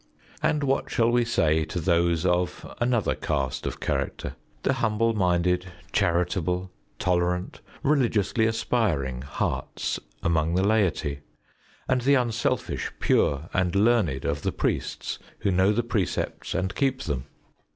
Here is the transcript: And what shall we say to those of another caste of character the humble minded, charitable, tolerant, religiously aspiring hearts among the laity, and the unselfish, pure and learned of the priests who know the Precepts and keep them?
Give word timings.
And 0.41 0.63
what 0.63 0.89
shall 0.89 1.11
we 1.11 1.23
say 1.23 1.63
to 1.65 1.79
those 1.79 2.25
of 2.25 2.65
another 2.81 3.13
caste 3.13 3.67
of 3.67 3.79
character 3.79 4.35
the 4.63 4.73
humble 4.73 5.13
minded, 5.13 5.67
charitable, 5.91 6.71
tolerant, 6.97 7.61
religiously 7.83 8.47
aspiring 8.47 9.21
hearts 9.21 9.99
among 10.23 10.55
the 10.55 10.63
laity, 10.65 11.19
and 11.87 12.01
the 12.01 12.15
unselfish, 12.15 12.91
pure 12.99 13.47
and 13.53 13.75
learned 13.75 14.25
of 14.25 14.41
the 14.41 14.51
priests 14.51 15.19
who 15.41 15.51
know 15.51 15.71
the 15.71 15.83
Precepts 15.83 16.55
and 16.55 16.73
keep 16.73 17.03
them? 17.03 17.25